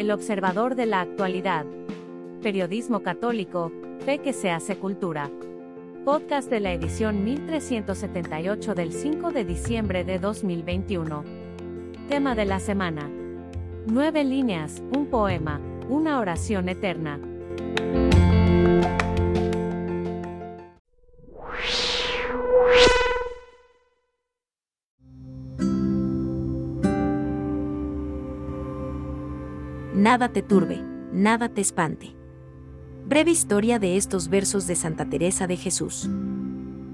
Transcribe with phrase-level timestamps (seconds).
[0.00, 1.66] El observador de la actualidad.
[2.42, 3.70] Periodismo católico,
[4.06, 5.30] fe que se hace cultura.
[6.06, 11.22] Podcast de la edición 1378 del 5 de diciembre de 2021.
[12.08, 13.10] Tema de la semana.
[13.88, 15.60] Nueve líneas, un poema,
[15.90, 17.20] una oración eterna.
[30.00, 30.82] Nada te turbe,
[31.12, 32.16] nada te espante.
[33.04, 36.08] Breve historia de estos versos de Santa Teresa de Jesús.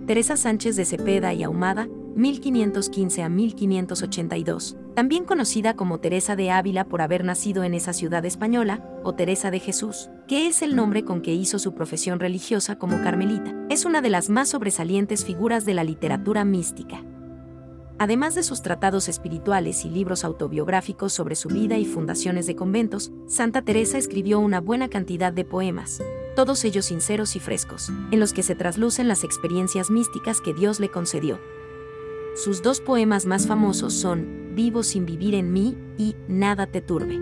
[0.09, 6.83] Teresa Sánchez de Cepeda y Ahumada, 1515 a 1582, también conocida como Teresa de Ávila
[6.87, 11.05] por haber nacido en esa ciudad española, o Teresa de Jesús, que es el nombre
[11.05, 15.65] con que hizo su profesión religiosa como carmelita, es una de las más sobresalientes figuras
[15.65, 17.05] de la literatura mística.
[17.99, 23.11] Además de sus tratados espirituales y libros autobiográficos sobre su vida y fundaciones de conventos,
[23.27, 26.03] Santa Teresa escribió una buena cantidad de poemas,
[26.35, 30.79] todos ellos sinceros y frescos, en los que se traslucen las experiencias místicas que Dios
[30.79, 31.41] le concedió.
[32.35, 37.19] Sus dos poemas más famosos son Vivo sin vivir en mí y Nada te turbe.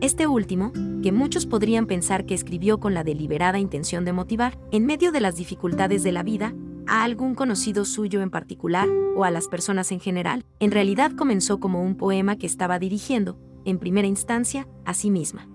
[0.00, 4.84] Este último, que muchos podrían pensar que escribió con la deliberada intención de motivar, en
[4.84, 6.54] medio de las dificultades de la vida,
[6.86, 11.60] a algún conocido suyo en particular o a las personas en general, en realidad comenzó
[11.60, 15.48] como un poema que estaba dirigiendo, en primera instancia, a sí misma.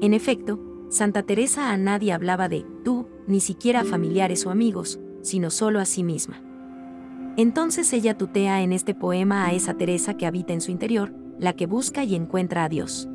[0.00, 5.00] En efecto, Santa Teresa a nadie hablaba de tú, ni siquiera a familiares o amigos,
[5.22, 6.40] sino solo a sí misma.
[7.36, 11.54] Entonces ella tutea en este poema a esa Teresa que habita en su interior, la
[11.54, 13.08] que busca y encuentra a Dios.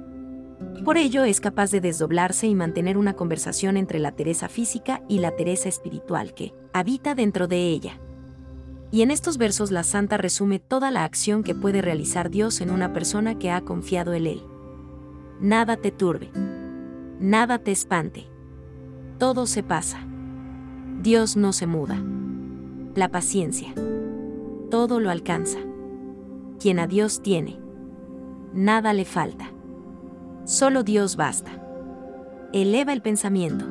[0.83, 5.19] Por ello es capaz de desdoblarse y mantener una conversación entre la Teresa física y
[5.19, 7.99] la Teresa espiritual que habita dentro de ella.
[8.89, 12.71] Y en estos versos la santa resume toda la acción que puede realizar Dios en
[12.71, 14.43] una persona que ha confiado en Él.
[15.39, 16.29] Nada te turbe.
[17.19, 18.25] Nada te espante.
[19.17, 20.05] Todo se pasa.
[21.01, 22.03] Dios no se muda.
[22.95, 23.73] La paciencia.
[24.69, 25.59] Todo lo alcanza.
[26.59, 27.59] Quien a Dios tiene.
[28.53, 29.51] Nada le falta.
[30.51, 31.49] Solo Dios basta.
[32.51, 33.63] Eleva el pensamiento.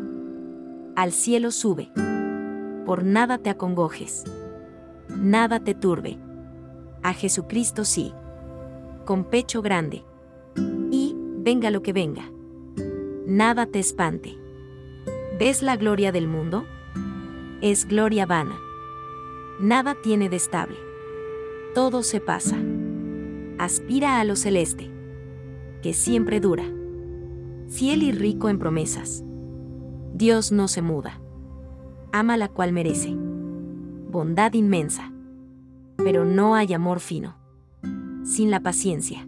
[0.96, 1.92] Al cielo sube.
[2.86, 4.24] Por nada te acongojes.
[5.10, 6.16] Nada te turbe.
[7.02, 8.14] A Jesucristo sí.
[9.04, 10.06] Con pecho grande.
[10.90, 12.24] Y, venga lo que venga.
[13.26, 14.38] Nada te espante.
[15.38, 16.64] ¿Ves la gloria del mundo?
[17.60, 18.58] Es gloria vana.
[19.60, 20.78] Nada tiene de estable.
[21.74, 22.56] Todo se pasa.
[23.58, 24.89] Aspira a lo celeste
[25.82, 26.64] que siempre dura.
[27.68, 29.24] Fiel y rico en promesas.
[30.14, 31.20] Dios no se muda.
[32.12, 33.14] Ama la cual merece.
[34.10, 35.12] Bondad inmensa.
[35.96, 37.36] Pero no hay amor fino.
[38.24, 39.26] Sin la paciencia.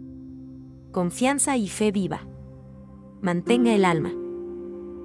[0.91, 2.21] Confianza y fe viva.
[3.21, 4.11] Mantenga el alma.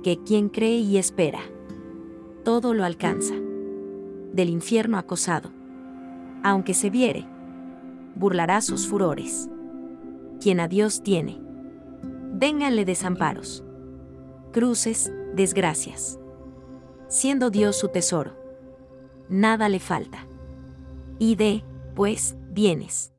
[0.02, 1.40] Que quien cree y espera.
[2.44, 3.34] Todo lo alcanza.
[4.32, 5.50] Del infierno acosado.
[6.42, 7.26] Aunque se viere.
[8.16, 9.48] Burlará sus furores
[10.40, 11.40] quien a Dios tiene.
[12.32, 13.64] Vénganle desamparos,
[14.52, 16.18] cruces, desgracias.
[17.08, 18.36] Siendo Dios su tesoro,
[19.28, 20.26] nada le falta.
[21.18, 23.12] Y de, pues, bienes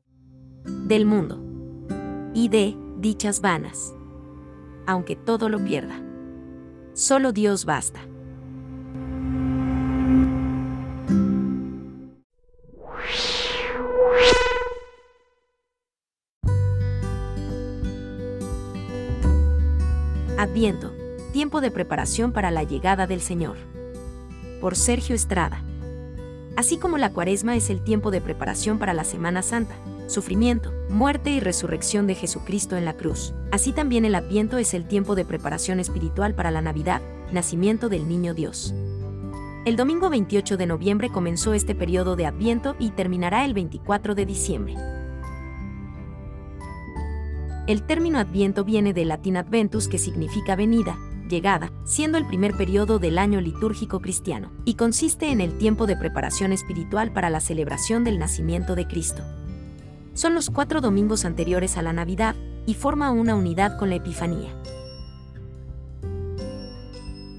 [0.64, 1.38] del mundo.
[2.34, 3.94] Y de, dichas vanas.
[4.86, 6.00] Aunque todo lo pierda.
[6.94, 8.00] Solo Dios basta.
[20.50, 20.92] Adviento,
[21.32, 23.56] tiempo de preparación para la llegada del Señor.
[24.60, 25.62] Por Sergio Estrada.
[26.56, 29.76] Así como la cuaresma es el tiempo de preparación para la Semana Santa,
[30.08, 34.88] sufrimiento, muerte y resurrección de Jesucristo en la cruz, así también el Adviento es el
[34.88, 37.00] tiempo de preparación espiritual para la Navidad,
[37.30, 38.74] nacimiento del Niño Dios.
[39.66, 44.26] El domingo 28 de noviembre comenzó este periodo de Adviento y terminará el 24 de
[44.26, 44.74] diciembre.
[47.70, 52.98] El término Adviento viene del latín adventus que significa venida, llegada, siendo el primer periodo
[52.98, 58.02] del año litúrgico cristiano, y consiste en el tiempo de preparación espiritual para la celebración
[58.02, 59.22] del nacimiento de Cristo.
[60.14, 62.34] Son los cuatro domingos anteriores a la Navidad,
[62.66, 64.50] y forma una unidad con la Epifanía.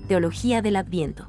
[0.07, 1.27] Teología del Adviento.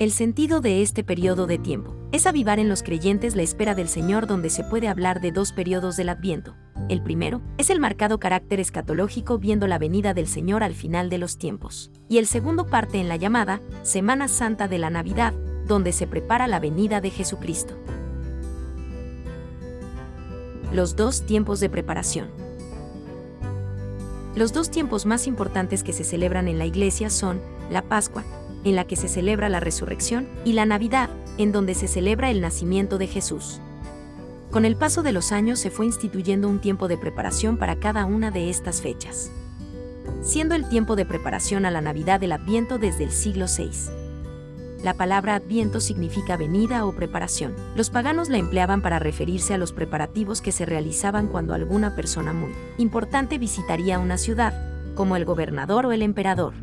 [0.00, 3.88] El sentido de este periodo de tiempo es avivar en los creyentes la espera del
[3.88, 6.56] Señor donde se puede hablar de dos periodos del Adviento,
[6.88, 11.18] el primero es el marcado carácter escatológico viendo la venida del Señor al final de
[11.18, 11.90] los tiempos.
[12.08, 15.34] Y el segundo parte en la llamada Semana Santa de la Navidad,
[15.66, 17.74] donde se prepara la venida de Jesucristo.
[20.72, 22.28] Los dos tiempos de preparación.
[24.34, 27.40] Los dos tiempos más importantes que se celebran en la iglesia son
[27.70, 28.24] la Pascua,
[28.64, 32.40] en la que se celebra la resurrección, y la Navidad, en donde se celebra el
[32.40, 33.60] nacimiento de Jesús.
[34.50, 38.04] Con el paso de los años se fue instituyendo un tiempo de preparación para cada
[38.04, 39.30] una de estas fechas,
[40.22, 43.70] siendo el tiempo de preparación a la Navidad del Adviento desde el siglo VI.
[44.82, 47.54] La palabra adviento significa venida o preparación.
[47.74, 52.32] Los paganos la empleaban para referirse a los preparativos que se realizaban cuando alguna persona
[52.32, 54.54] muy importante visitaría una ciudad,
[54.94, 56.54] como el gobernador o el emperador.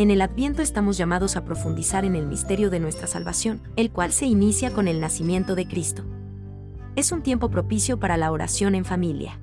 [0.00, 4.12] En el Adviento estamos llamados a profundizar en el misterio de nuestra salvación, el cual
[4.12, 6.04] se inicia con el nacimiento de Cristo.
[6.96, 9.38] Es un tiempo propicio para la oración en familia.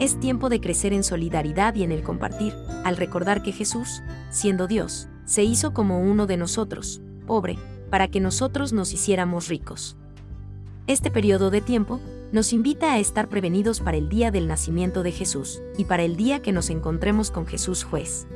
[0.00, 4.68] Es tiempo de crecer en solidaridad y en el compartir, al recordar que Jesús, siendo
[4.68, 7.58] Dios, se hizo como uno de nosotros, pobre,
[7.90, 9.98] para que nosotros nos hiciéramos ricos.
[10.86, 12.00] Este periodo de tiempo
[12.32, 16.16] nos invita a estar prevenidos para el día del nacimiento de Jesús y para el
[16.16, 18.26] día que nos encontremos con Jesús juez.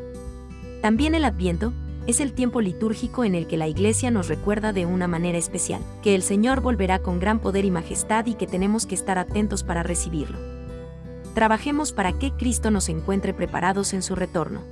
[0.83, 1.73] También el Adviento
[2.09, 5.81] es el tiempo litúrgico en el que la Iglesia nos recuerda de una manera especial
[6.03, 9.63] que el Señor volverá con gran poder y majestad y que tenemos que estar atentos
[9.63, 10.41] para recibirlo.
[11.35, 14.63] Trabajemos para que Cristo nos encuentre preparados en su retorno.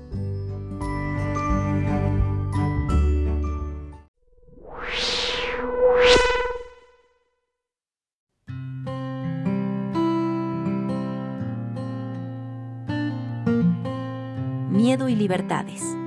[14.73, 16.00] Miedo y libertades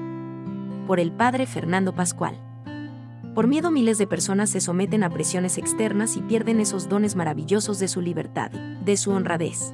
[0.85, 2.35] por el padre Fernando Pascual.
[3.33, 7.79] Por miedo miles de personas se someten a presiones externas y pierden esos dones maravillosos
[7.79, 9.73] de su libertad, de su honradez.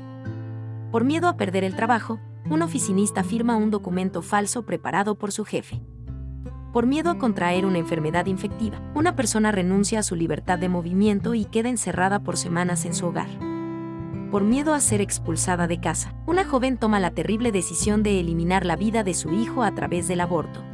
[0.92, 2.20] Por miedo a perder el trabajo,
[2.50, 5.82] un oficinista firma un documento falso preparado por su jefe.
[6.72, 11.34] Por miedo a contraer una enfermedad infectiva, una persona renuncia a su libertad de movimiento
[11.34, 13.28] y queda encerrada por semanas en su hogar.
[14.32, 18.66] Por miedo a ser expulsada de casa, una joven toma la terrible decisión de eliminar
[18.66, 20.69] la vida de su hijo a través del aborto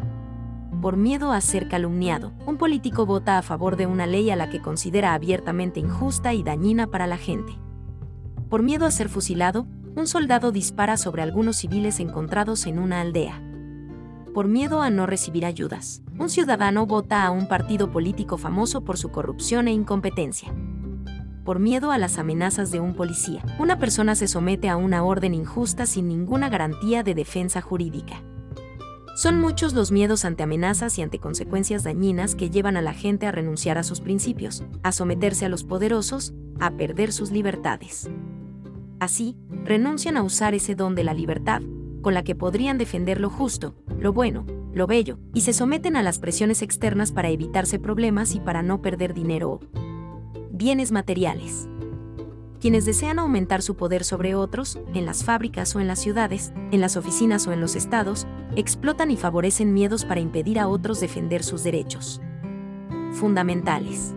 [0.81, 4.49] por miedo a ser calumniado, un político vota a favor de una ley a la
[4.49, 7.53] que considera abiertamente injusta y dañina para la gente.
[8.49, 13.41] Por miedo a ser fusilado, un soldado dispara sobre algunos civiles encontrados en una aldea.
[14.33, 18.97] Por miedo a no recibir ayudas, un ciudadano vota a un partido político famoso por
[18.97, 20.53] su corrupción e incompetencia.
[21.45, 25.33] Por miedo a las amenazas de un policía, una persona se somete a una orden
[25.33, 28.21] injusta sin ninguna garantía de defensa jurídica.
[29.15, 33.25] Son muchos los miedos ante amenazas y ante consecuencias dañinas que llevan a la gente
[33.25, 38.09] a renunciar a sus principios, a someterse a los poderosos, a perder sus libertades.
[38.99, 41.61] Así, renuncian a usar ese don de la libertad,
[42.01, 46.03] con la que podrían defender lo justo, lo bueno, lo bello, y se someten a
[46.03, 49.59] las presiones externas para evitarse problemas y para no perder dinero o
[50.51, 51.69] bienes materiales
[52.65, 56.81] quienes desean aumentar su poder sobre otros, en las fábricas o en las ciudades, en
[56.81, 58.25] las oficinas o en los estados,
[58.55, 62.21] explotan y favorecen miedos para impedir a otros defender sus derechos.
[63.13, 64.13] Fundamentales.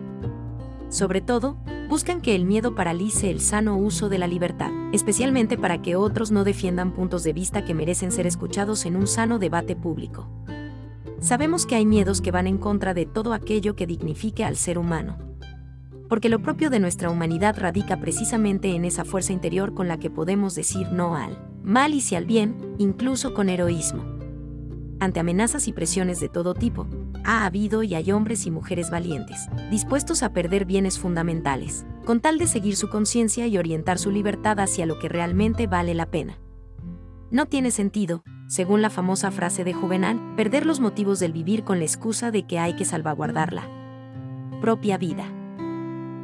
[0.89, 1.57] Sobre todo,
[1.87, 6.31] buscan que el miedo paralice el sano uso de la libertad, especialmente para que otros
[6.31, 10.27] no defiendan puntos de vista que merecen ser escuchados en un sano debate público.
[11.19, 14.77] Sabemos que hay miedos que van en contra de todo aquello que dignifique al ser
[14.77, 15.29] humano
[16.09, 20.09] porque lo propio de nuestra humanidad radica precisamente en esa fuerza interior con la que
[20.09, 24.18] podemos decir no al mal y sí al bien, incluso con heroísmo.
[25.01, 26.85] Ante amenazas y presiones de todo tipo,
[27.23, 32.37] ha habido y hay hombres y mujeres valientes, dispuestos a perder bienes fundamentales, con tal
[32.37, 36.37] de seguir su conciencia y orientar su libertad hacia lo que realmente vale la pena.
[37.31, 41.79] No tiene sentido, según la famosa frase de Juvenal, perder los motivos del vivir con
[41.79, 43.69] la excusa de que hay que salvaguardar la
[44.59, 45.25] propia vida.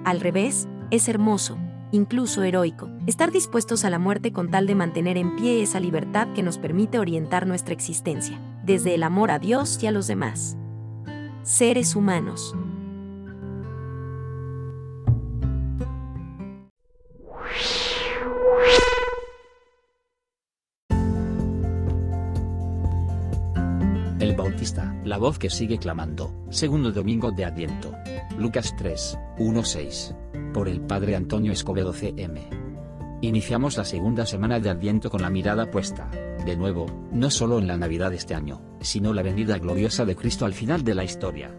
[0.04, 1.58] Al revés, es hermoso,
[1.92, 6.28] incluso heroico, estar dispuestos a la muerte con tal de mantener en pie esa libertad
[6.34, 10.58] que nos permite orientar nuestra existencia, desde el amor a Dios y a los demás.
[11.44, 12.56] Seres humanos.
[24.20, 27.94] El Bautista, la voz que sigue clamando, segundo domingo de Adviento.
[28.40, 30.52] Lucas 3, 1-6.
[30.52, 32.55] Por el Padre Antonio Escobedo CM.
[33.26, 36.12] Iniciamos la segunda semana de Adviento con la mirada puesta,
[36.46, 40.16] de nuevo, no solo en la Navidad de este año, sino la venida gloriosa de
[40.16, 41.50] Cristo al final de la historia.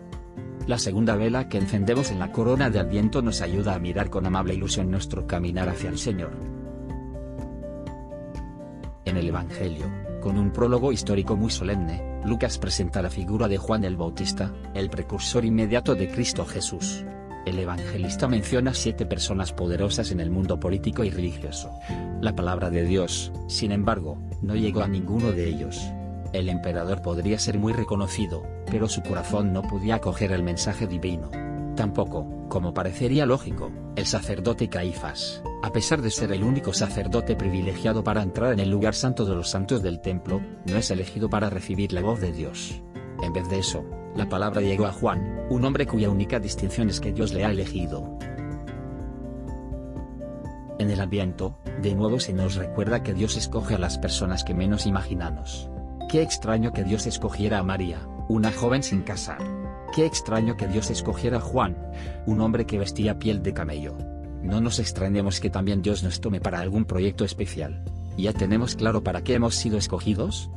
[0.69, 4.27] La segunda vela que encendemos en la corona de Adviento nos ayuda a mirar con
[4.27, 6.31] amable ilusión nuestro caminar hacia el Señor.
[9.05, 9.87] En el Evangelio,
[10.21, 14.89] con un prólogo histórico muy solemne, Lucas presenta la figura de Juan el Bautista, el
[14.89, 17.05] precursor inmediato de Cristo Jesús.
[17.47, 21.71] El evangelista menciona siete personas poderosas en el mundo político y religioso.
[22.21, 25.81] La palabra de Dios, sin embargo, no llegó a ninguno de ellos.
[26.33, 31.31] El emperador podría ser muy reconocido, pero su corazón no podía acoger el mensaje divino.
[31.76, 38.03] Tampoco, como parecería lógico, el sacerdote Caifás, a pesar de ser el único sacerdote privilegiado
[38.03, 41.49] para entrar en el lugar santo de los santos del templo, no es elegido para
[41.49, 42.83] recibir la voz de Dios.
[43.23, 43.85] En vez de eso,
[44.17, 47.51] la palabra llegó a Juan, un hombre cuya única distinción es que Dios le ha
[47.51, 48.19] elegido.
[50.79, 54.55] En el Adviento, de nuevo se nos recuerda que Dios escoge a las personas que
[54.55, 55.71] menos imaginamos.
[56.09, 59.39] Qué extraño que Dios escogiera a María, una joven sin casar.
[59.95, 61.77] Qué extraño que Dios escogiera a Juan,
[62.27, 63.97] un hombre que vestía piel de camello.
[64.43, 67.85] No nos extrañemos que también Dios nos tome para algún proyecto especial.
[68.17, 70.51] ¿Ya tenemos claro para qué hemos sido escogidos?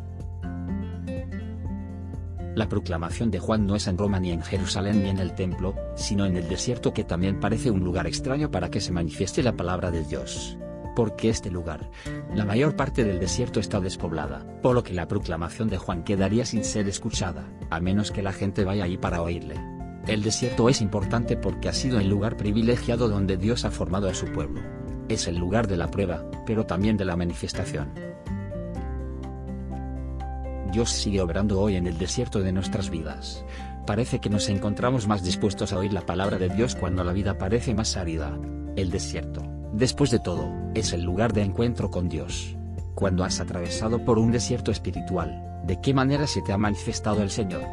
[2.59, 5.73] La proclamación de Juan no es en Roma ni en Jerusalén ni en el templo,
[5.95, 9.55] sino en el desierto que también parece un lugar extraño para que se manifieste la
[9.55, 10.57] palabra de Dios.
[10.93, 11.89] Porque este lugar,
[12.35, 16.45] la mayor parte del desierto está despoblada, por lo que la proclamación de Juan quedaría
[16.45, 19.55] sin ser escuchada, a menos que la gente vaya ahí para oírle.
[20.05, 24.13] El desierto es importante porque ha sido el lugar privilegiado donde Dios ha formado a
[24.13, 24.59] su pueblo.
[25.07, 28.08] Es el lugar de la prueba, pero también de la manifestación.
[30.71, 33.43] Dios sigue obrando hoy en el desierto de nuestras vidas.
[33.85, 37.37] Parece que nos encontramos más dispuestos a oír la palabra de Dios cuando la vida
[37.37, 38.37] parece más árida.
[38.75, 39.41] El desierto,
[39.73, 42.55] después de todo, es el lugar de encuentro con Dios.
[42.93, 47.31] Cuando has atravesado por un desierto espiritual, ¿de qué manera se te ha manifestado el
[47.31, 47.63] Señor?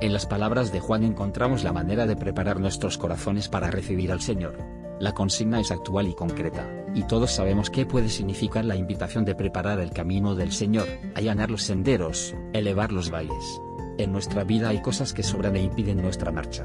[0.00, 4.20] En las palabras de Juan encontramos la manera de preparar nuestros corazones para recibir al
[4.20, 4.83] Señor.
[5.04, 9.34] La consigna es actual y concreta, y todos sabemos qué puede significar la invitación de
[9.34, 13.60] preparar el camino del Señor, allanar los senderos, elevar los valles.
[13.98, 16.64] En nuestra vida hay cosas que sobran e impiden nuestra marcha.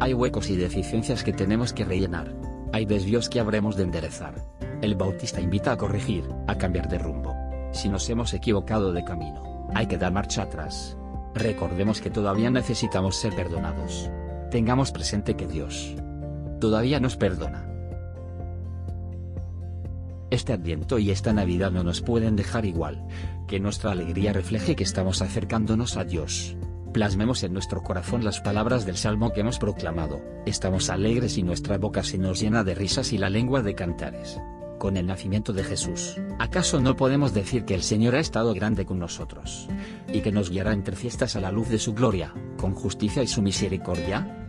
[0.00, 2.36] Hay huecos y deficiencias que tenemos que rellenar.
[2.74, 4.34] Hay desvíos que habremos de enderezar.
[4.82, 7.34] El Bautista invita a corregir, a cambiar de rumbo.
[7.72, 10.94] Si nos hemos equivocado de camino, hay que dar marcha atrás.
[11.34, 14.10] Recordemos que todavía necesitamos ser perdonados.
[14.50, 15.96] Tengamos presente que Dios
[16.58, 17.67] todavía nos perdona.
[20.30, 23.06] Este Adviento y esta Navidad no nos pueden dejar igual,
[23.46, 26.54] que nuestra alegría refleje que estamos acercándonos a Dios.
[26.92, 31.78] Plasmemos en nuestro corazón las palabras del Salmo que hemos proclamado, estamos alegres y nuestra
[31.78, 34.38] boca se nos llena de risas y la lengua de cantares.
[34.78, 38.84] Con el nacimiento de Jesús, ¿acaso no podemos decir que el Señor ha estado grande
[38.84, 39.68] con nosotros?
[40.12, 43.26] Y que nos guiará entre fiestas a la luz de su gloria, con justicia y
[43.26, 44.48] su misericordia?